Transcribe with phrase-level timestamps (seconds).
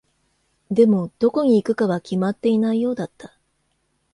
[0.71, 3.37] でも、どこに行くかは決まっていないようだった。